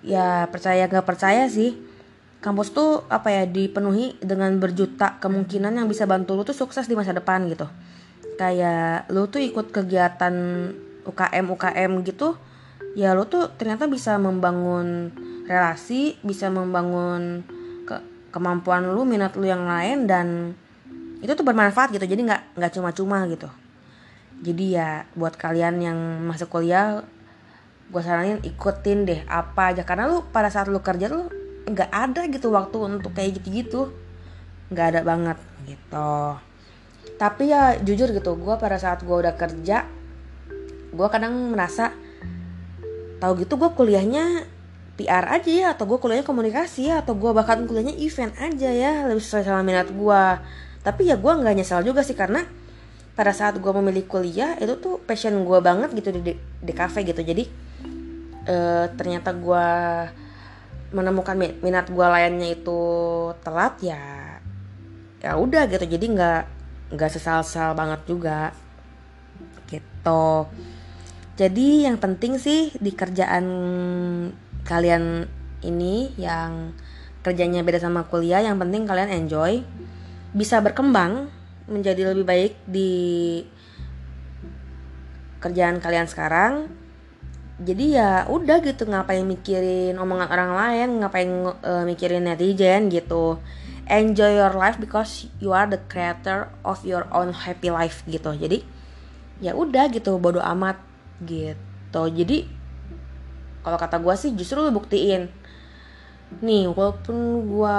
Ya 0.00 0.28
percaya 0.48 0.88
gak 0.88 1.04
percaya 1.04 1.44
sih 1.52 1.76
kampus 2.44 2.76
tuh 2.76 3.08
apa 3.08 3.32
ya 3.32 3.48
dipenuhi 3.48 4.20
dengan 4.20 4.52
berjuta 4.60 5.16
kemungkinan 5.16 5.80
yang 5.80 5.88
bisa 5.88 6.04
bantu 6.04 6.36
lu 6.36 6.44
tuh 6.44 6.52
sukses 6.52 6.84
di 6.84 6.92
masa 6.92 7.16
depan 7.16 7.48
gitu. 7.48 7.64
Kayak 8.36 9.08
lu 9.08 9.24
tuh 9.32 9.40
ikut 9.40 9.72
kegiatan 9.72 10.34
UKM 11.08 11.46
UKM 11.48 11.92
gitu 12.04 12.36
ya 12.92 13.16
lu 13.16 13.24
tuh 13.24 13.48
ternyata 13.56 13.88
bisa 13.88 14.20
membangun 14.20 15.08
relasi 15.48 16.20
bisa 16.20 16.52
membangun 16.52 17.48
ke 17.88 17.96
kemampuan 18.28 18.92
lu 18.92 19.08
minat 19.08 19.40
lu 19.40 19.48
yang 19.48 19.64
lain 19.64 20.04
dan 20.04 20.52
itu 21.24 21.32
tuh 21.32 21.48
bermanfaat 21.48 21.96
gitu. 21.96 22.04
Jadi 22.04 22.28
nggak 22.28 22.60
nggak 22.60 22.72
cuma-cuma 22.76 23.24
gitu. 23.24 23.48
Jadi 24.44 24.76
ya 24.76 25.08
buat 25.16 25.32
kalian 25.40 25.80
yang 25.80 25.98
masuk 26.28 26.52
kuliah 26.52 27.00
gue 27.88 28.02
saranin 28.04 28.44
ikutin 28.44 29.08
deh 29.08 29.20
apa 29.32 29.72
aja. 29.72 29.88
Karena 29.88 30.04
lu 30.04 30.28
pada 30.28 30.52
saat 30.52 30.68
lu 30.68 30.84
kerja 30.84 31.08
lu 31.08 31.43
nggak 31.64 31.90
ada 31.90 32.28
gitu 32.28 32.52
waktu 32.52 32.76
untuk 32.76 33.12
kayak 33.16 33.40
gitu-gitu. 33.40 33.92
Nggak 34.72 34.86
ada 34.94 35.00
banget 35.04 35.38
gitu. 35.64 36.12
Tapi 37.14 37.42
ya 37.48 37.78
jujur 37.80 38.10
gitu 38.10 38.36
gue 38.36 38.54
pada 38.58 38.76
saat 38.80 39.00
gue 39.04 39.16
udah 39.16 39.34
kerja 39.38 39.86
gue 40.94 41.08
kadang 41.10 41.34
merasa 41.50 41.90
tahu 43.18 43.42
gitu 43.42 43.58
gue 43.58 43.70
kuliahnya 43.74 44.46
PR 44.94 45.26
aja 45.26 45.50
ya 45.50 45.66
atau 45.74 45.90
gue 45.90 45.98
kuliahnya 45.98 46.22
komunikasi 46.22 46.86
ya 46.86 47.02
atau 47.02 47.18
gue 47.18 47.34
bahkan 47.34 47.66
kuliahnya 47.66 47.98
event 47.98 48.30
aja 48.38 48.70
ya 48.70 49.10
lebih 49.10 49.18
sesuai 49.18 49.42
sama 49.42 49.66
minat 49.66 49.90
gue 49.90 50.22
tapi 50.86 51.10
ya 51.10 51.18
gue 51.18 51.32
nggak 51.34 51.54
nyesal 51.58 51.82
juga 51.82 52.06
sih 52.06 52.14
karena 52.14 52.46
pada 53.14 53.30
saat 53.30 53.56
gue 53.62 53.72
memilih 53.80 54.04
kuliah 54.10 54.58
itu 54.58 54.74
tuh 54.78 54.98
passion 55.00 55.38
gue 55.46 55.58
banget 55.62 55.94
gitu 55.94 56.10
di 56.10 56.34
di 56.38 56.72
kafe 56.74 57.06
gitu. 57.06 57.22
Jadi 57.22 57.46
uh, 58.50 58.90
ternyata 58.98 59.30
gue 59.32 59.66
menemukan 60.94 61.34
minat 61.34 61.90
gue 61.90 62.06
lainnya 62.06 62.54
itu 62.54 62.80
telat 63.42 63.74
ya 63.82 64.38
ya 65.18 65.34
udah 65.34 65.66
gitu. 65.66 65.84
Jadi 65.84 66.06
nggak 66.14 66.42
nggak 66.94 67.10
sesal-sal 67.10 67.74
banget 67.74 68.00
juga. 68.06 68.54
Gitu. 69.66 70.26
Jadi 71.34 71.90
yang 71.90 71.98
penting 71.98 72.38
sih 72.38 72.70
di 72.78 72.94
kerjaan 72.94 73.44
kalian 74.62 75.26
ini 75.66 76.14
yang 76.14 76.72
kerjanya 77.24 77.64
beda 77.64 77.80
sama 77.80 78.06
kuliah 78.06 78.44
yang 78.44 78.60
penting 78.60 78.84
kalian 78.84 79.10
enjoy 79.10 79.64
bisa 80.36 80.60
berkembang 80.60 81.32
menjadi 81.64 82.12
lebih 82.12 82.24
baik 82.28 82.52
di 82.68 82.92
kerjaan 85.40 85.80
kalian 85.80 86.04
sekarang 86.04 86.68
jadi 87.64 87.84
ya 87.88 88.10
udah 88.28 88.60
gitu 88.60 88.84
ngapain 88.84 89.24
mikirin 89.24 89.96
omongan 89.96 90.28
orang 90.28 90.52
lain 90.52 90.88
ngapain 91.00 91.30
uh, 91.64 91.84
mikirin 91.88 92.28
netizen 92.28 92.92
gitu. 92.92 93.40
Enjoy 93.84 94.32
your 94.36 94.52
life 94.56 94.80
because 94.80 95.28
you 95.40 95.52
are 95.52 95.68
the 95.68 95.80
creator 95.88 96.48
of 96.64 96.80
your 96.84 97.04
own 97.12 97.32
happy 97.32 97.68
life 97.68 98.04
gitu. 98.04 98.32
Jadi 98.36 98.64
ya 99.40 99.56
udah 99.56 99.88
gitu 99.92 100.16
bodo 100.20 100.40
amat 100.40 100.80
gitu. 101.24 102.02
Jadi 102.12 102.48
kalau 103.64 103.80
kata 103.80 103.96
gue 104.00 104.14
sih 104.16 104.30
justru 104.36 104.60
lu 104.60 104.72
buktiin. 104.72 105.32
Nih 106.44 106.68
walaupun 106.68 107.48
gue 107.48 107.78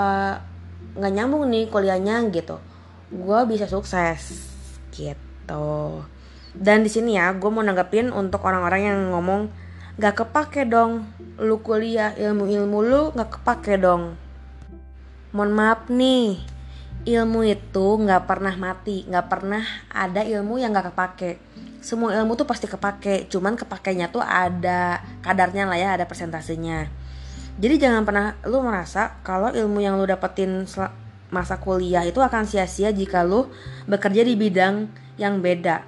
nggak 0.96 1.14
nyambung 1.14 1.46
nih 1.50 1.70
kuliahnya 1.70 2.26
gitu 2.34 2.58
gue 3.14 3.40
bisa 3.46 3.70
sukses 3.70 4.50
gitu. 4.90 6.02
Dan 6.56 6.82
di 6.82 6.90
sini 6.90 7.20
ya 7.20 7.36
gue 7.36 7.50
mau 7.52 7.62
nanggepin 7.62 8.10
untuk 8.10 8.42
orang-orang 8.48 8.82
yang 8.88 9.00
ngomong 9.14 9.52
nggak 9.96 10.16
kepake 10.24 10.68
dong. 10.68 11.08
Lu 11.40 11.60
kuliah 11.60 12.16
ilmu 12.16 12.48
ilmu 12.48 12.80
lu 12.84 13.02
nggak 13.16 13.40
kepake 13.40 13.80
dong. 13.80 14.16
Mohon 15.36 15.52
maaf 15.52 15.82
nih. 15.92 16.40
Ilmu 17.06 17.46
itu 17.46 17.88
nggak 18.02 18.26
pernah 18.26 18.56
mati 18.58 19.06
nggak 19.06 19.28
pernah 19.30 19.62
ada 19.94 20.26
ilmu 20.26 20.58
yang 20.58 20.74
nggak 20.74 20.96
kepake. 20.96 21.32
Semua 21.86 22.18
ilmu 22.18 22.34
tuh 22.34 22.50
pasti 22.50 22.66
kepake 22.66 23.30
cuman 23.30 23.54
kepakainya 23.54 24.10
tuh 24.10 24.26
ada 24.26 25.06
kadarnya 25.22 25.70
lah 25.70 25.78
ya 25.78 25.90
ada 25.94 26.10
persentasenya 26.10 27.06
jadi 27.56 27.88
jangan 27.88 28.04
pernah 28.04 28.36
lu 28.44 28.60
merasa 28.60 29.16
kalau 29.24 29.48
ilmu 29.48 29.80
yang 29.80 29.96
lu 29.96 30.04
dapetin 30.04 30.68
masa 31.32 31.56
kuliah 31.56 32.04
itu 32.04 32.20
akan 32.20 32.44
sia-sia 32.44 32.92
jika 32.92 33.24
lu 33.24 33.48
bekerja 33.88 34.28
di 34.28 34.36
bidang 34.36 34.92
yang 35.16 35.40
beda. 35.40 35.88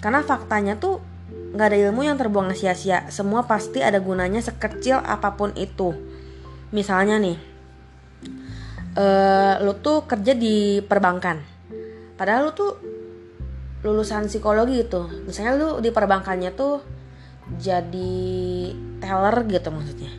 Karena 0.00 0.24
faktanya 0.24 0.80
tuh 0.80 1.04
nggak 1.52 1.66
ada 1.68 1.78
ilmu 1.88 2.00
yang 2.08 2.16
terbuang 2.16 2.56
sia-sia. 2.56 3.04
Semua 3.12 3.44
pasti 3.44 3.84
ada 3.84 4.00
gunanya 4.00 4.40
sekecil 4.40 5.00
apa 5.04 5.36
pun 5.36 5.52
itu. 5.54 5.92
Misalnya 6.72 7.20
nih 7.20 7.36
uh, 8.96 9.60
lu 9.60 9.76
tuh 9.80 10.08
kerja 10.08 10.32
di 10.32 10.80
perbankan. 10.80 11.44
Padahal 12.16 12.48
lu 12.48 12.52
tuh 12.56 12.72
lulusan 13.84 14.32
psikologi 14.32 14.80
gitu. 14.80 15.10
Misalnya 15.28 15.52
lu 15.60 15.68
di 15.84 15.92
perbankannya 15.92 16.50
tuh 16.56 16.80
jadi 17.60 18.16
teller 19.02 19.36
gitu 19.50 19.68
maksudnya. 19.68 20.12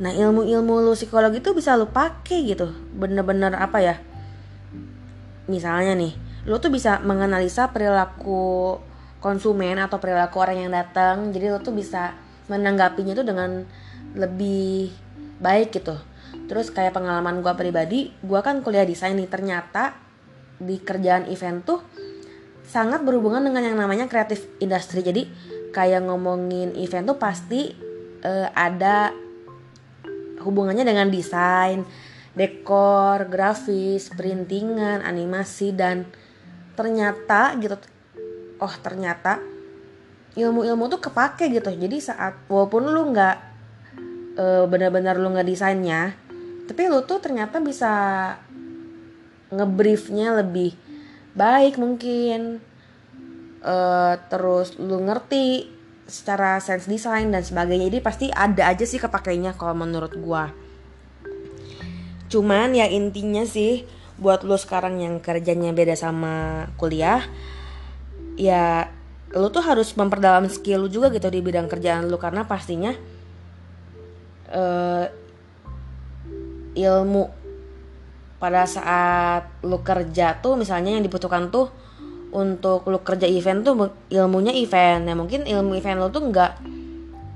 Nah 0.00 0.14
ilmu-ilmu 0.14 0.86
lu 0.86 0.92
psikologi 0.94 1.42
tuh 1.42 1.58
bisa 1.58 1.74
lu 1.74 1.90
pakai 1.90 2.46
gitu. 2.46 2.70
Bener-bener 2.94 3.56
apa 3.58 3.82
ya? 3.82 3.96
Misalnya 5.50 5.98
nih 5.98 6.14
lu 6.46 6.56
tuh 6.62 6.72
bisa 6.72 7.02
menganalisa 7.02 7.68
perilaku 7.74 8.78
konsumen 9.20 9.76
atau 9.76 10.00
perilaku 10.00 10.40
orang 10.40 10.66
yang 10.66 10.72
datang. 10.72 11.30
Jadi 11.30 11.44
lu 11.52 11.60
tuh 11.60 11.76
bisa 11.76 12.16
menanggapinya 12.48 13.14
tuh 13.14 13.26
dengan 13.28 13.62
lebih 14.16 14.90
baik 15.38 15.76
gitu. 15.76 15.94
Terus 16.50 16.72
kayak 16.74 16.96
pengalaman 16.96 17.44
gue 17.44 17.54
pribadi 17.54 18.10
gue 18.10 18.40
kan 18.42 18.64
kuliah 18.64 18.88
desain 18.88 19.14
nih. 19.14 19.28
Ternyata 19.30 19.94
di 20.60 20.80
kerjaan 20.80 21.28
event 21.30 21.62
tuh 21.62 21.80
sangat 22.66 23.04
berhubungan 23.04 23.44
dengan 23.44 23.62
yang 23.62 23.76
namanya 23.78 24.08
kreatif 24.10 24.48
industri. 24.58 25.04
Jadi 25.04 25.28
kayak 25.70 26.08
ngomongin 26.08 26.74
event 26.74 27.06
tuh 27.06 27.18
pasti 27.20 27.70
uh, 28.24 28.48
ada 28.56 29.14
hubungannya 30.40 30.82
dengan 30.82 31.12
desain 31.12 31.84
dekor 32.30 33.26
grafis 33.26 34.08
printingan 34.14 35.02
animasi 35.02 35.74
dan 35.74 36.06
ternyata 36.78 37.58
gitu 37.58 37.76
oh 38.60 38.74
ternyata 38.80 39.40
ilmu-ilmu 40.38 40.86
tuh 40.86 41.00
kepake 41.02 41.50
gitu. 41.50 41.72
Jadi 41.74 41.98
saat 41.98 42.46
walaupun 42.46 42.86
lu 42.86 43.10
nggak 43.10 43.36
uh, 44.38 44.64
benar-benar 44.70 45.18
lu 45.18 45.32
nggak 45.34 45.48
desainnya 45.48 46.14
tapi 46.70 46.86
lu 46.86 47.02
tuh 47.02 47.18
ternyata 47.18 47.58
bisa 47.58 47.90
ngebriefnya 49.50 50.38
lebih 50.38 50.78
baik 51.34 51.82
mungkin. 51.82 52.62
Uh, 53.60 54.16
terus 54.32 54.78
lu 54.80 55.04
ngerti 55.04 55.68
secara 56.06 56.62
sense 56.62 56.86
design 56.86 57.34
dan 57.34 57.42
sebagainya. 57.42 57.90
Jadi 57.90 57.98
pasti 57.98 58.26
ada 58.30 58.70
aja 58.70 58.86
sih 58.86 59.02
kepakainya 59.02 59.58
kalau 59.58 59.74
menurut 59.74 60.14
gua. 60.14 60.54
Cuman 62.30 62.78
ya 62.78 62.86
intinya 62.86 63.42
sih 63.42 63.82
buat 64.22 64.46
lu 64.46 64.54
sekarang 64.54 65.02
yang 65.02 65.18
kerjanya 65.18 65.74
beda 65.74 65.98
sama 65.98 66.68
kuliah 66.78 67.26
ya 68.38 68.86
lu 69.30 69.46
tuh 69.54 69.62
harus 69.62 69.94
memperdalam 69.94 70.50
skill 70.50 70.86
lu 70.86 70.88
juga 70.90 71.10
gitu 71.14 71.30
di 71.30 71.38
bidang 71.38 71.70
kerjaan 71.70 72.10
lu 72.10 72.18
karena 72.18 72.46
pastinya 72.46 72.90
uh, 74.50 75.06
ilmu 76.74 77.24
pada 78.40 78.64
saat 78.64 79.60
lu 79.62 79.84
kerja 79.84 80.40
tuh 80.40 80.56
misalnya 80.56 80.96
yang 80.96 81.04
dibutuhkan 81.04 81.52
tuh 81.52 81.68
untuk 82.30 82.86
lu 82.86 83.02
kerja 83.02 83.26
event 83.26 83.60
tuh 83.66 83.74
ilmunya 84.08 84.54
event. 84.54 85.04
Ya 85.04 85.14
mungkin 85.14 85.44
ilmu 85.44 85.76
event 85.76 86.00
lu 86.00 86.08
tuh 86.08 86.24
nggak 86.30 86.52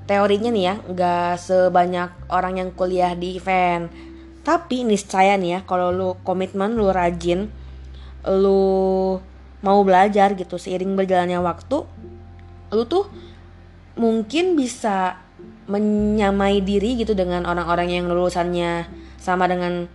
teorinya 0.09 0.49
nih 0.49 0.63
ya 0.65 0.75
nggak 0.81 1.31
sebanyak 1.37 2.09
orang 2.33 2.53
yang 2.57 2.69
kuliah 2.73 3.13
di 3.13 3.37
event. 3.37 3.91
Tapi 4.41 4.81
niscaya 4.81 5.37
nih 5.37 5.49
ya 5.49 5.59
kalau 5.65 5.93
lu 5.93 6.09
komitmen 6.25 6.73
lu 6.73 6.89
rajin 6.89 7.49
lu 8.25 9.21
mau 9.65 9.81
belajar 9.81 10.37
gitu 10.37 10.61
seiring 10.61 10.93
berjalannya 10.93 11.41
waktu 11.41 11.81
lu 12.69 12.85
tuh 12.85 13.09
mungkin 13.97 14.53
bisa 14.53 15.17
menyamai 15.65 16.61
diri 16.61 17.01
gitu 17.01 17.17
dengan 17.17 17.47
orang-orang 17.49 17.89
yang 17.89 18.05
lulusannya 18.05 18.85
sama 19.17 19.49
dengan 19.49 19.89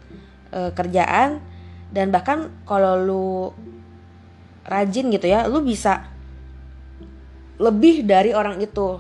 uh, 0.51 0.71
kerjaan. 0.75 1.39
Dan 1.91 2.15
bahkan 2.15 2.51
kalau 2.67 2.95
lu 2.99 3.31
rajin 4.67 5.11
gitu 5.11 5.27
ya 5.27 5.47
lu 5.47 5.63
bisa 5.63 6.11
lebih 7.59 8.03
dari 8.07 8.35
orang 8.35 8.59
itu. 8.59 8.99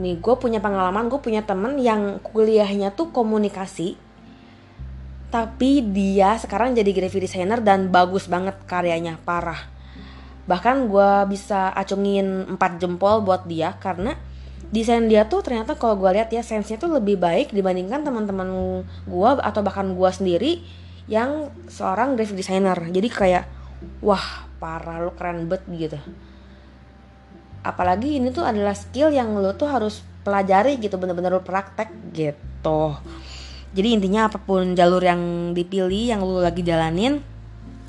Nih 0.00 0.16
gue 0.16 0.34
punya 0.40 0.60
pengalaman 0.64 1.12
gue 1.12 1.20
punya 1.20 1.44
temen 1.44 1.76
yang 1.76 2.20
kuliahnya 2.24 2.96
tuh 2.96 3.12
komunikasi 3.12 4.00
tapi 5.32 5.80
dia 5.80 6.36
sekarang 6.36 6.76
jadi 6.76 6.92
graphic 6.92 7.24
designer 7.24 7.64
dan 7.64 7.88
bagus 7.88 8.28
banget 8.28 8.52
karyanya 8.68 9.16
parah 9.24 9.71
bahkan 10.46 10.90
gue 10.90 11.10
bisa 11.30 11.70
acungin 11.70 12.58
4 12.58 12.82
jempol 12.82 13.22
buat 13.22 13.46
dia 13.46 13.78
karena 13.78 14.18
desain 14.72 15.04
dia 15.06 15.28
tuh 15.28 15.44
ternyata 15.44 15.76
kalau 15.76 16.00
gue 16.00 16.10
lihat 16.16 16.32
ya 16.32 16.40
sense 16.40 16.74
tuh 16.80 16.90
lebih 16.90 17.20
baik 17.20 17.52
dibandingkan 17.52 18.02
teman-teman 18.02 18.48
gue 19.06 19.30
atau 19.38 19.60
bahkan 19.60 19.92
gue 19.92 20.10
sendiri 20.10 20.64
yang 21.06 21.52
seorang 21.68 22.14
graphic 22.16 22.40
designer. 22.40 22.78
Jadi 22.90 23.08
kayak 23.12 23.44
wah 24.00 24.48
parah 24.62 25.02
lo 25.02 25.12
keren 25.14 25.50
banget 25.50 25.62
gitu. 25.74 25.98
Apalagi 27.62 28.18
ini 28.18 28.34
tuh 28.34 28.42
adalah 28.42 28.74
skill 28.74 29.14
yang 29.14 29.34
lo 29.38 29.54
tuh 29.54 29.70
harus 29.70 30.02
pelajari 30.22 30.78
gitu 30.78 30.98
bener-bener 30.98 31.34
lo 31.34 31.42
praktek 31.42 31.90
gitu. 32.14 32.96
Jadi 33.72 33.88
intinya 33.92 34.26
apa 34.30 34.38
pun 34.40 34.74
jalur 34.74 35.02
yang 35.02 35.52
dipilih 35.54 36.16
yang 36.16 36.20
lo 36.22 36.42
lagi 36.42 36.64
jalanin 36.64 37.22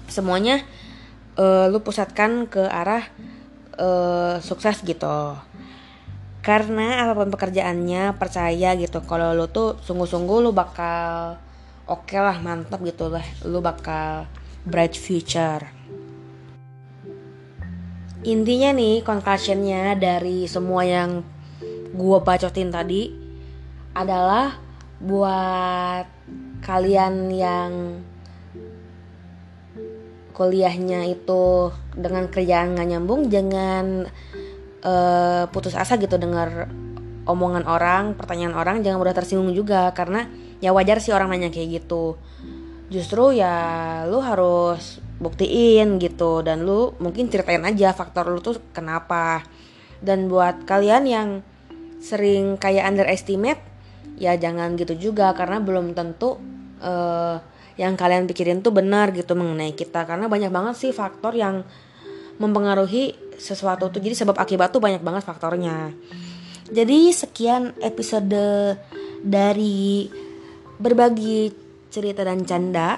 semuanya 0.08 0.62
uh, 1.38 1.65
lu 1.69 1.80
pusatkan 1.82 2.46
ke 2.50 2.63
arah 2.65 3.06
uh, 3.78 4.38
sukses 4.41 4.82
gitu. 4.86 5.38
Karena 6.43 7.08
apa 7.08 7.15
pun 7.15 7.32
pekerjaannya 7.32 8.19
percaya 8.19 8.76
gitu 8.76 9.00
kalau 9.08 9.32
lu 9.32 9.48
tuh 9.48 9.80
sungguh-sungguh 9.80 10.43
lu 10.43 10.52
bakal 10.52 11.39
oke 11.88 12.04
okay 12.04 12.19
lah 12.19 12.36
mantap 12.43 12.84
gitu 12.84 13.08
lah 13.08 13.24
lu 13.48 13.63
bakal 13.63 14.28
bright 14.67 15.00
future. 15.00 15.63
Intinya 18.24 18.72
nih 18.72 19.04
conclusionnya 19.04 20.00
dari 20.00 20.48
semua 20.48 20.88
yang 20.88 21.24
gua 21.91 22.24
bacotin 22.24 22.72
tadi 22.72 23.12
adalah 23.91 24.60
buat 25.04 26.08
kalian 26.63 27.28
yang 27.36 27.72
kuliahnya 30.34 31.06
itu 31.08 31.69
dengan 31.93 32.28
kerjaan 32.28 32.74
nggak 32.74 32.88
nyambung 32.89 33.30
jangan 33.30 34.10
uh, 34.84 35.46
putus 35.54 35.78
asa 35.78 35.96
gitu 36.02 36.17
dengar 36.17 36.67
omongan 37.24 37.63
orang, 37.63 38.04
pertanyaan 38.19 38.56
orang 38.58 38.84
jangan 38.84 39.00
mudah 39.00 39.15
tersinggung 39.15 39.56
juga 39.56 39.96
karena 39.96 40.28
ya 40.60 40.76
wajar 40.76 41.00
sih 41.00 41.15
orang 41.15 41.32
nanya 41.32 41.50
kayak 41.54 41.84
gitu. 41.84 42.19
Justru 42.91 43.34
ya 43.39 43.56
lu 44.12 44.19
harus 44.19 45.00
buktiin 45.24 46.04
gitu 46.04 46.43
dan 46.43 46.67
lu 46.67 46.91
mungkin 47.00 47.32
ceritain 47.32 47.63
aja 47.63 47.96
faktor 47.96 48.28
lu 48.28 48.43
tuh 48.43 48.60
kenapa. 48.76 49.46
Dan 50.04 50.28
buat 50.28 50.67
kalian 50.67 51.04
yang 51.08 51.30
sering 52.04 52.60
kayak 52.60 52.91
underestimate 52.91 53.63
ya 54.19 54.36
jangan 54.36 54.76
gitu 54.76 55.00
juga 55.00 55.32
karena 55.32 55.63
belum 55.63 55.96
tentu 55.96 56.36
uh, 56.84 57.39
yang 57.80 57.98
kalian 57.98 58.30
pikirin 58.30 58.62
tuh 58.62 58.74
benar 58.74 59.12
gitu 59.14 59.34
mengenai 59.34 59.74
kita. 59.74 60.06
Karena 60.06 60.30
banyak 60.30 60.52
banget 60.54 60.76
sih 60.78 60.92
faktor 60.94 61.34
yang 61.34 61.66
mempengaruhi 62.38 63.14
sesuatu 63.38 63.90
tuh. 63.90 64.02
Jadi 64.02 64.16
sebab 64.18 64.38
akibat 64.38 64.74
tuh 64.74 64.82
banyak 64.82 65.02
banget 65.02 65.24
faktornya. 65.26 65.94
Jadi 66.70 67.12
sekian 67.12 67.76
episode 67.84 68.78
dari 69.22 70.10
berbagi 70.80 71.54
cerita 71.94 72.26
dan 72.26 72.42
canda 72.48 72.98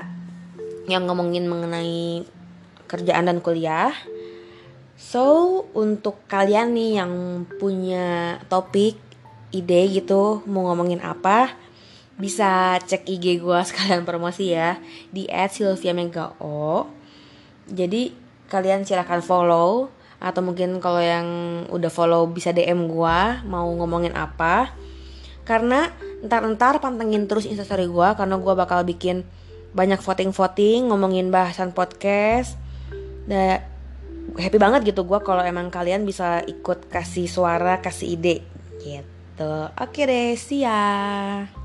yang 0.88 1.10
ngomongin 1.10 1.50
mengenai 1.50 2.24
kerjaan 2.86 3.28
dan 3.28 3.42
kuliah. 3.42 3.92
So 4.96 5.68
untuk 5.76 6.24
kalian 6.32 6.72
nih 6.72 6.92
yang 7.04 7.14
punya 7.60 8.40
topik 8.48 8.96
ide 9.52 9.88
gitu 9.92 10.44
mau 10.48 10.72
ngomongin 10.72 11.04
apa 11.04 11.65
bisa 12.16 12.80
cek 12.80 13.08
IG 13.08 13.44
gue 13.44 13.60
sekalian 13.70 14.08
promosi 14.08 14.56
ya 14.56 14.80
di 15.12 15.28
@sylvia_megao. 15.28 16.88
Jadi 17.66 18.14
kalian 18.48 18.86
silahkan 18.86 19.26
follow 19.26 19.90
atau 20.22 20.42
mungkin 20.42 20.80
kalau 20.80 21.02
yang 21.04 21.28
udah 21.70 21.92
follow 21.92 22.24
bisa 22.30 22.56
DM 22.56 22.88
gua 22.88 23.44
mau 23.44 23.68
ngomongin 23.68 24.16
apa 24.16 24.72
karena 25.44 25.92
ntar-ntar 26.24 26.80
pantengin 26.80 27.28
terus 27.28 27.46
instastory 27.46 27.86
gua 27.86 28.16
karena 28.16 28.40
gua 28.40 28.56
bakal 28.56 28.82
bikin 28.88 29.28
banyak 29.76 30.00
voting-voting 30.00 30.88
ngomongin 30.88 31.30
bahasan 31.30 31.76
podcast. 31.76 32.56
Dan 33.28 33.60
happy 34.40 34.58
banget 34.58 34.88
gitu 34.88 35.04
gue 35.04 35.20
kalau 35.22 35.44
emang 35.44 35.68
kalian 35.68 36.08
bisa 36.08 36.42
ikut 36.48 36.88
kasih 36.88 37.28
suara, 37.28 37.84
kasih 37.84 38.16
ide 38.16 38.42
gitu. 38.80 39.54
Oke 39.76 40.08
deh, 40.08 40.34
see 40.40 40.64
ya. 40.64 41.65